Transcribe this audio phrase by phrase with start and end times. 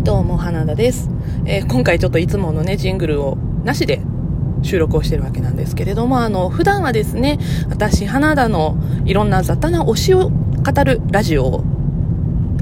[0.00, 1.10] はい、どうも、花田です。
[1.44, 4.00] えー今回ちょっといつものね、ジングルをなしで
[4.62, 7.38] 収録をしてるわけなんですけれども、あの、普段はですね、
[7.68, 11.64] 私、花田のいろんな雑多な推しを語るラジオを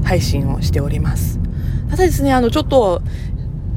[0.03, 1.39] 配信をしております。
[1.89, 3.01] ただですね、あの、ちょっと、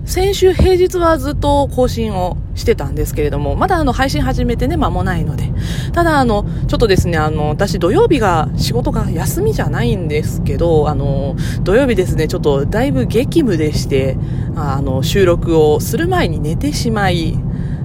[0.05, 5.53] 先週平日はずっと更新をしてたんですけれども、まだあの配信始めてね、間もないので。
[5.93, 14.17] ただあの、ちょっとですね、あの、私土曜日が仕事が休みじゃないんですけど、あの、土曜日ですね、ちょっとだいぶ激務でして、
[14.57, 17.39] あの、収録をする前に寝てしまい、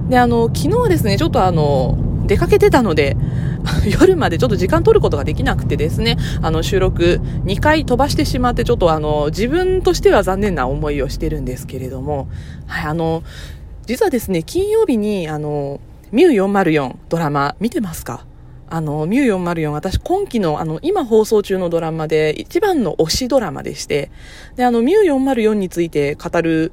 [0.08, 3.16] で、あの、昨日ですね、ちょっとあの、出かけてたので、
[4.00, 12.28] 夜までちょっと時間取ることができなくてですね、あの収録2回飛ばしてしまって、ちょっとあの、自分としては残念な思いをしてるんですけれども、
[12.66, 13.24] はい、あの、
[13.86, 15.80] 実はですね、金曜日に、あの、
[16.12, 18.24] ミュー404ドラマ見てますか？
[18.70, 24.10] あの、ミュー404、私今期の、あの、今放送中のドラマで一番の推しドラマでして、
[24.56, 26.72] で、あの、ミュー404について語る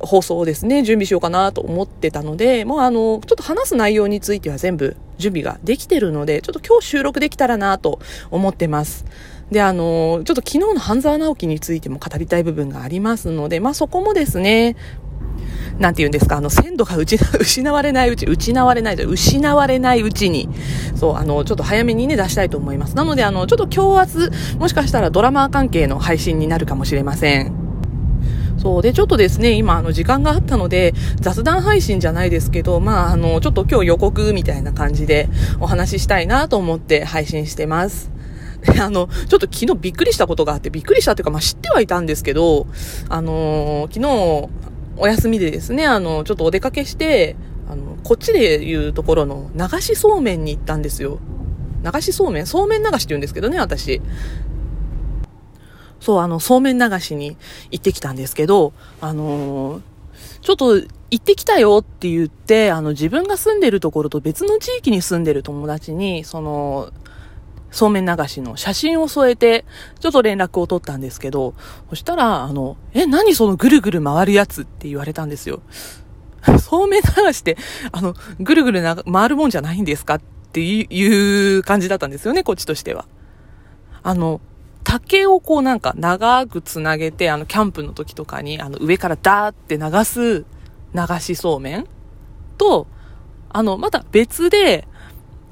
[0.00, 8.00] 放送をですね、準備しようかなと思ってたので、もうあの、ちょっと話す内容については全部準備ができてるので、ちょっと今日収録できたらなと
[8.30, 9.04] 思ってます。
[9.50, 14.76] で、あの、ちょっと昨日の半沢直樹についても語りたい部分がありますので、まあそこもですね、
[15.78, 20.48] なんて言うんですか、あの、鮮度が失失われないうち、失われないじゃ、失われないうちに、
[21.04, 22.96] そう、あの、ちょっと早めにね、出したいと思います。
[22.96, 27.52] なので、あの、ちょっと今日明日、もしかしたらドラマー関係の配信になるかもしれません。
[28.56, 28.82] そう。
[28.82, 35.28] で、ちょっとですね、今、あの、時間があったので、雑談配信じゃないですけど、まあ、あの、ちょっと今日予告みたいな感じで
[35.60, 38.10] お話ししたいなと思って配信してます。
[38.62, 42.66] であの、ちょっと昨日びっくりしたことがあって、びっくりしたっていうか、まあ、知ってはいたんですけど、
[43.10, 44.48] あのー昨日、
[44.96, 47.36] お休みでですね、あの、ちょっとお出かけして、
[47.68, 51.18] あの、こっちでいうところの流しそうめんに行ったんですよ。
[51.82, 52.46] 流しそうめん？
[52.46, 54.00] そうめん流しって言うんですけどね、私。
[56.00, 57.36] そう、あの、そうめん流しに
[57.70, 59.82] 行ってきたんですけど、あのー
[60.42, 66.92] ちょっと行ってきたよって言って、あの、自分が住んでるところと別の地域に住んでる友達に、その、
[67.70, 69.64] そうめん流しの写真を添えて、
[70.00, 71.54] ちょっと連絡を取ったんですけど、
[71.88, 75.62] そしたら、あの、え、何そのぐるぐる回るやつって言われたんですよ。
[76.60, 77.56] そうめん流して、
[77.92, 80.16] あの、ぐるぐるな回るもんじゃないんですか？
[80.16, 80.20] っ
[80.52, 83.06] ていう感じだったんですよね、こっちとしては。
[84.02, 84.40] あの、
[84.84, 90.44] 竹をこうなんか長くつなげて、あの、キャンプの時とかに、あの、上からダーって流す
[90.94, 91.86] 流しそうめん？
[92.58, 92.86] と、
[93.50, 94.86] あの、また別で、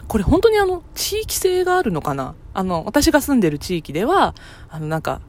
[0.06, 2.34] これ本当にあの、地域性があるのかな？
[2.54, 4.34] あの、私が住んでる地域では、
[4.68, 5.20] あの、なんか、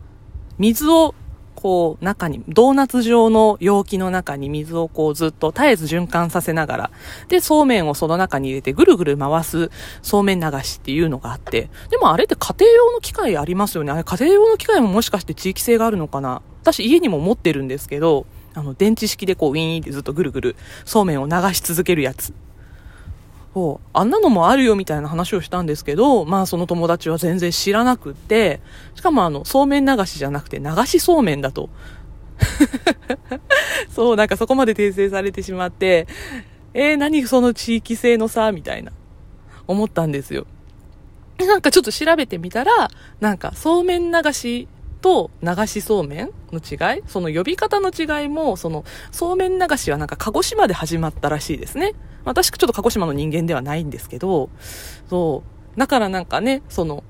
[0.60, 1.16] 水を、
[1.64, 6.92] こう、中に、ドーナツ状の容器の中に水をこうずっと絶えず循環させながら、
[7.30, 13.94] で、そうめんをその中に入れてぐるぐる回すそうめん流しっていうのがあって、でもあれって家庭用の機械ありますよね。
[13.94, 18.26] あれ家庭用の機械ももしかして地域性があるのかな私家にも持ってるんですけど、
[18.56, 22.34] あの、電池式でこうウィーンってずっとぐるぐるそうめんを流し続けるやつ。
[23.54, 23.88] そう。
[23.94, 28.62] あんなのもあるよみたいな話をしたんですけど、まあその友達は全然知らなくって、
[28.96, 31.70] しかもあの、そうめん流しじゃなくて流しそうめんだと。
[33.90, 36.08] そう、なんかそこまで訂正されてしまって、
[36.74, 38.92] えー、何その地域性のさ、みたいな、
[39.68, 40.48] 思ったんですよ。
[41.40, 44.68] なんかちょっと調べてみたら、なんかそうめん流し
[45.04, 51.94] と流しそうめんの違いその呼び方の違いも、そのそうめん流しはなんか鹿児島で始まったらしいですね。
[52.26, 54.50] 私ちょっと鹿児島の人間ではないんですけど、
[55.10, 55.44] そ
[55.76, 55.80] う。
[55.80, 57.04] だからなんかね、その、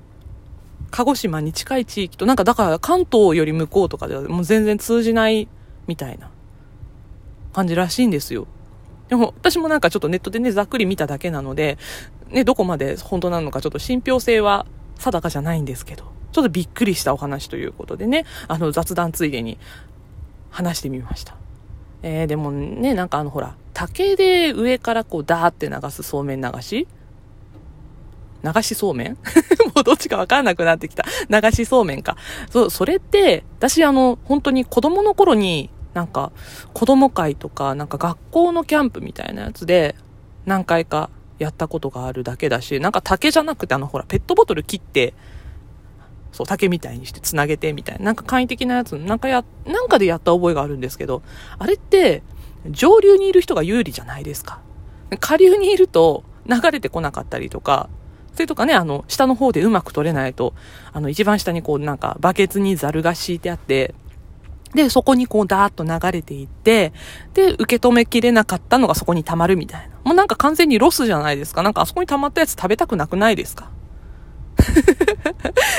[0.90, 5.48] 鹿児島に近い地域と、なんかだから関東より向こうとかではもう全然通じない
[5.86, 6.30] みたいな
[7.52, 8.48] 感じらしいんですよ。
[9.08, 11.78] でも私もなんかちょっとネットでね、ざっくり見ただけなので、
[12.30, 14.66] ね、どこまで本当なのかちょっと信憑性は
[14.98, 19.56] 定かじゃないんですけど、ちょっとびっくりしたお話ということでね、あの雑談ついでに
[20.50, 21.36] 話してみました。
[22.02, 26.88] えー、でもね、なんかあのほら、竹で上からこうダーって流すそうめん流し？
[28.42, 29.16] 流しそうめん？
[29.74, 31.04] もうどっちかわかんなくなってきた。
[31.30, 32.16] 流しそうめんか。
[32.50, 36.32] そう、それって、私あの、本当に子供の頃に、なんか、
[36.72, 39.94] 子供会とか、なんか学校のキャンプみたいなやつで、
[40.46, 45.14] 何回かやったことがあるだけだし、なんか竹じゃなくて、あの、ほら、ペットボトル切って、
[46.34, 51.22] そう、竹みたいにして繋げてみたいな、なんか簡易的なやつ、なんかや、なんかでやった覚えがあるんですけど、
[51.58, 52.22] あれって、
[52.68, 54.60] 上流にいる人が有利じゃないですか。
[55.20, 57.88] 下流にいると流れてこなかったりとか、
[58.32, 60.54] それとかね、あの、下の方でうまく取れないと、
[60.92, 63.94] あの、一番下にこう、なんか、バケツにザルが敷いてあって、
[64.74, 66.92] で、そこにこう、ダーッと流れていって、
[67.32, 69.94] で、受け止めきれなかったのがそこに溜まるみたいな。
[70.02, 71.62] もうなんか完全にロスじゃないですか。
[71.62, 73.70] なんかあそこに溜まったやつ食べたくなくないですか？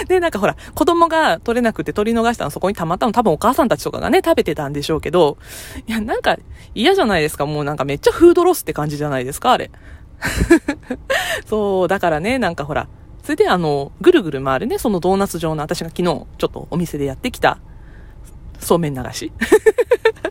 [0.08, 5.38] で、なんかほら、子供が取れなくて取り逃したのそこにたまったの多分お母さんたちとかがね、食べてたんでしょうけど、
[5.88, 6.38] いや、なんか
[6.74, 7.46] 嫌じゃないですか。
[7.46, 9.72] もうなんかめっちゃフードロスって感じじゃないですか、あれ。
[11.46, 12.88] そう、だからね、なんかほら、
[13.24, 17.58] それであの、ぐるぐる回るね、そのドーナツ状の私が昨日ちょっとお店でやってきた
[18.60, 19.32] そうめん流し。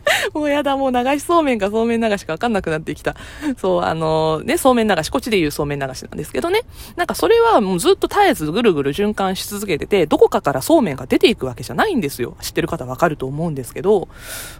[0.33, 3.15] もうやだ、もう流しそうめんかそうめん流しかわかんなくなってきた。
[3.57, 6.61] そう、あのね、そうめん流し、こっちで言うそうめん流しなんですけどね。
[6.95, 12.37] なんかそれはもうずっと絶えずぐるぐる循環し続けてて、どこかからそうめんが出ていくわけじゃないんですよ。
[12.41, 14.07] 知ってる方わかると思うんですけど。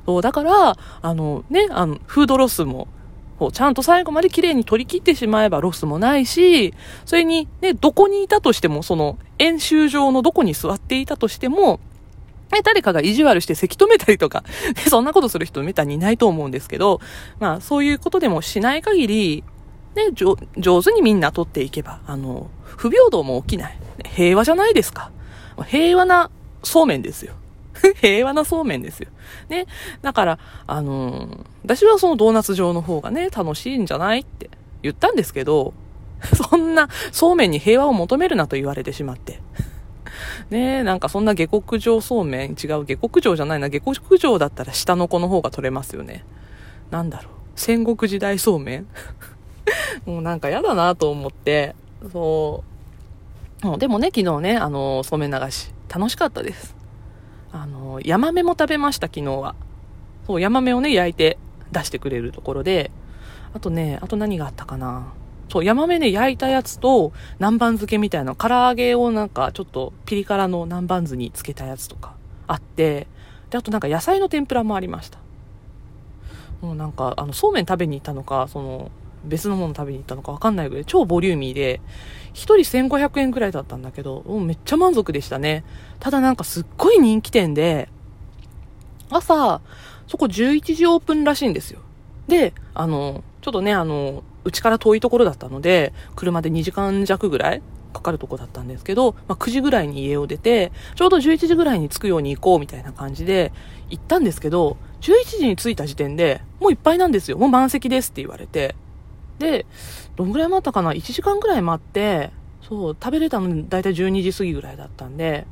[0.06, 2.88] そう、だから、あのね、あの、フードロスも、
[3.38, 6.74] こうちゃんと最後まで綺麗に取り切ってしまえばロスもないし、
[7.06, 11.80] それにね、どこにいたとしても、その、演習場のどこに座っていたとしても、
[12.52, 14.44] ね、誰かが意地悪してせき止めたりとか、
[14.88, 17.02] そんなことする人めったにいないと思うんですけど、
[17.40, 19.44] まあそういうことでもしない限り、
[19.96, 20.36] ね、上
[20.82, 23.78] 手にみんな取っていけば、あの、不平等も起きない。
[24.14, 25.12] 平和じゃないですか。
[25.68, 26.30] 平和な
[26.64, 27.34] そうめんですよ。
[28.02, 29.10] 平和なそうめんですよ。
[29.50, 29.68] ね。
[30.02, 34.50] だから、あのー、私はそのドーナツ状の方がね、楽しいんじゃないって
[34.82, 35.74] 言ったんですけど、
[36.50, 39.42] そんなそうめんに平和を求めるなと言われてしまって。
[40.50, 46.26] ねえ、なんかそんな下克上そうめん、違う、下克上じゃないな、下克上だったら下の子の方が取れますよね。
[46.92, 48.88] なんだろう、戦国時代そうめん
[50.06, 51.76] もうなんか嫌だなと思って、
[52.12, 52.64] そ
[53.64, 53.78] う。
[53.78, 56.76] でもね、昨日ね、あの、そうめん流し、楽しかったです。
[57.52, 59.56] あの、ヤマメも食べました、昨日は。
[60.28, 61.38] そう、ヤマメをね、焼いて
[61.72, 62.92] 出してくれるところで、
[63.54, 65.14] あとね、あと何があったかな。
[65.56, 72.14] そう、ヤマメね、焼いたやつと、南蛮漬けみたいな、唐揚げをなんか、ちょっとピリ辛の南蛮酢につけたやつとか
[72.46, 73.08] あって、
[73.50, 75.20] で、あとなんか野菜の天ぷらもありました。
[76.60, 78.92] もうなんか、あの、そうめん食べに行ったのか、その、
[79.24, 81.80] 別のもの食べに行ったのかわかんないぐらい、超ボリューミーで、
[82.34, 85.64] 1人1500円くらいだったんだけど、もうめっちゃ満足でしたね。
[86.02, 87.88] ただなんかすっごい人気店で、
[89.10, 89.62] 朝、
[90.10, 91.80] そこ11時オープンらしいんですよ。
[92.28, 97.62] で、あの、ちょっとね、あの、うちから遠いところだったので、車で2時間弱ぐらい
[97.94, 103.52] かかるとこだったんですけど、まあ、9時ぐらいに家を出て、ちょうど11時ぐらいに着くように行こうみたいな感じで
[103.90, 107.38] 行ったんですけど、11時に着いた時点で、もういっぱいなんですよ。
[107.38, 108.76] もう満席ですって言われて。
[109.40, 109.66] で、
[110.16, 112.32] どんぐらい待ったかな ?1 時間ぐらい待って、
[112.62, 115.46] そう、食べれたのだいたい12時過ぎぐらいだったんで、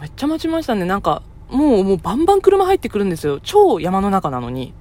[0.00, 0.84] めっちゃ待ちましたね。
[0.84, 3.40] なんか、もう、もうバンバン車入ってくるんですよ。
[3.40, 4.74] 超山の中なのに。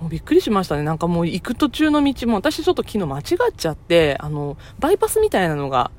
[0.00, 0.82] もうびっくりしましたね。
[0.82, 3.24] なんかもう行く途中の道も、私ちょっと昨日間違っ
[3.56, 5.90] ちゃって、あの、バイパスみたいなのが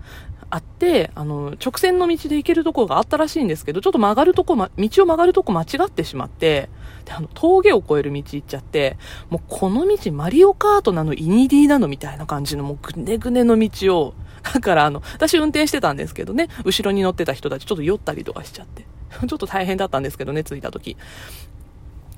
[0.50, 6.70] あって、あの、直線の道で行けるところがあったらしいんですけど、ちょっと曲がるとこ、ま、道を曲がるとこ間違ってしまって、
[7.06, 8.98] で、あの、峠を越える道行っちゃって、
[9.30, 14.14] もうこの道マリオカートなの、イニディなのみたいな感じの、もうぐねぐねの道を、
[14.54, 18.86] だからあの、私運転してたんですけどね、後ろに乗ってた人たちちょっと酔ったりとかしちゃって。
[19.28, 20.96] ちょっと大変だったんですけどね、着いた時。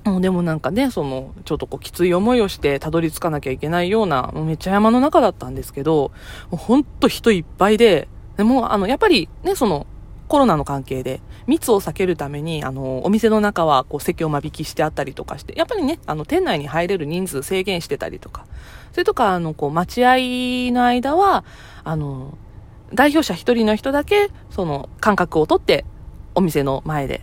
[0.04, 6.10] もうでもなんかね、その、ちょっとこうきつい思いをしてたどり着かなきゃいけないような、もうめっちゃ山の中だったんですけど、
[6.50, 9.86] もうほんと人いっぱいで、でもあの、やっぱりね、その、
[10.28, 18.46] コロナの関係で密を避けるために、あの、お店の中はこう席を間引きしてあったりとかして、やっぱりね、あの、店内に入れる人数制限してたりとか、
[18.92, 21.44] それとか、あの、こう、待合の間は、
[21.84, 22.38] あの、
[22.94, 25.84] 代表者一人の人だけ、その、間隔を取って、
[26.34, 27.22] お店の前で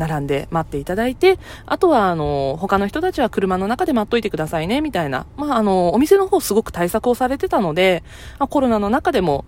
[0.00, 5.26] 並んで待っていただいて、あとは、あの、他の人たちは車の中で待っといてくださいね、みたいな。
[5.36, 8.02] まあ、あの、お店の方すごく対策をされてたので、
[8.48, 9.44] コロナの中でも、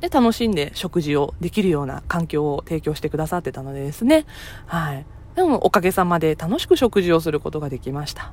[0.00, 4.26] で、楽しんで食事をできるような環境を提供してくださってたのでですね。
[4.66, 5.04] はい。
[5.34, 8.32] でも、おかげさまで楽しく食事をすることができました。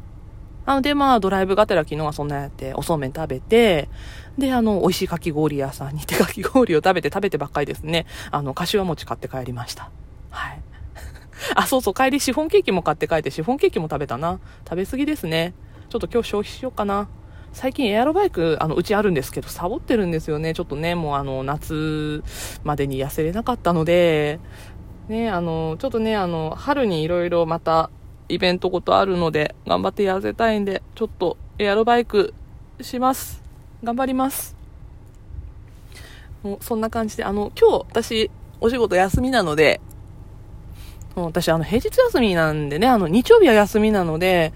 [0.68, 3.90] なので、まあ、ドライブがてら昨日はそんなやって、おそうめん食べて、
[4.38, 8.06] で、あの、美味しいかき氷屋さんに行って、かき氷を食べて食べてばっかりですね。
[8.32, 9.90] あの、柏餅買って帰りました。
[11.56, 14.40] あ、そうそう、帰りシフォンケーキも買って帰って、シフォンケーキも食べたな。
[14.66, 15.54] 食べ過ぎですね。
[15.90, 17.08] ちょっと今日消費しようかな。
[17.54, 20.54] 最近エアロバイク、あの、うちあるんですけど、サボってるんですよね。
[20.54, 22.22] ちょっとね、もうあの、夏
[22.66, 24.40] までに痩せれなかったので、
[25.08, 27.90] ね、あの、ちょっとね、あの、春にいろいろまた
[28.28, 32.34] イベントごとあるので、頑張って痩せたいんで、ちょっとエアロバイク
[32.82, 33.42] します。
[33.82, 34.58] 頑張ります。
[36.44, 39.80] もうそんな感じで、あの、今日私、お仕事休みなので、
[41.16, 44.54] 私、あの、平日休みなんでね、あの、日曜日は休みなので、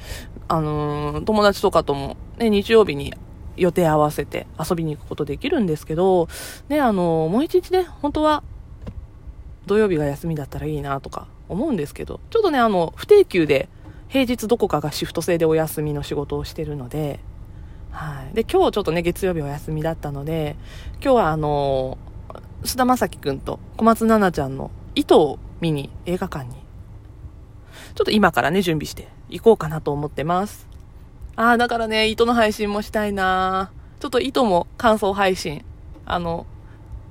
[0.48, 3.14] あのー、友達とかとも、ね、日曜日に
[3.56, 6.28] 予定合わせて遊びに行くことできるんですけど、
[6.68, 8.44] ね、あのー、もう一日ね、本当は、
[9.66, 13.70] 土曜日が休みだったらいいなとか思うんですけど、ちょっとね、あの、不定休で、
[14.08, 17.20] 平日どこかがシフト制でお休みの仕事をしてるので、
[17.92, 18.36] はい。
[18.36, 20.56] で、今日ちょっとね、月曜日お休みだったので、
[21.02, 21.98] 今日はあの
[22.64, 26.54] 菅田将暉くんと小松菜奈ちゃんの糸を見に映画館に、
[27.96, 30.68] ちょっと今からね、準備して行こうかなと思ってます。
[31.36, 35.64] ああ、だからね、糸の配信もしたいなちょっと糸も感想配信。
[36.06, 36.46] あの、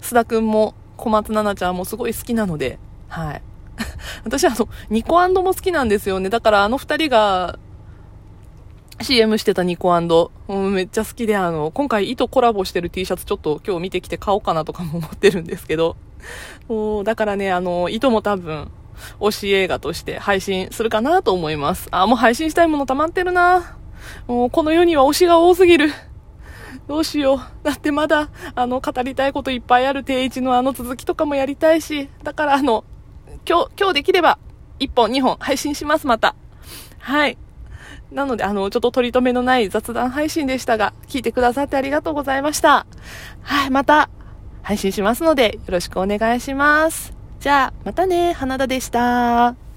[0.00, 2.78] 須田くんも小松菜奈ちゃんもすごい好きなので、
[3.09, 3.43] はい。
[4.25, 6.31] 私あの、ニコも好きなんですよね。
[6.31, 7.59] だからあの二人が
[9.00, 15.97] CM してたニコうん、めっちゃ好きで、あの、今回糸コラボしてる T シャツちょっと今日見てきて買おうかなとかも思ってるんですけど、
[16.69, 18.71] もう、だからね、あの、糸も多分、
[19.21, 21.87] 推し映画として配信するかなと思います。
[21.93, 23.76] あ、もう配信したいもの溜まってるな
[24.26, 25.93] もう、この世には推しが多すぎる。
[26.88, 27.38] どうしよう。
[27.62, 32.85] だってまだ、あの、語りたいこといっぱいある定一のあの続きとかもやりたいし、だからあの、
[33.49, 34.38] 今日、今日できれば、
[34.81, 36.35] 1本、2本配信します、また。
[36.99, 37.38] はい。
[38.12, 42.87] なので、あの、ちょっと取り留めのない雑談配信でしたが、聞いてくださってありがとうございました。
[43.43, 44.09] はい、また、
[44.62, 47.15] 配信しますので、よろしくお願いします。
[47.41, 49.68] じゃあ、またね、花田でした。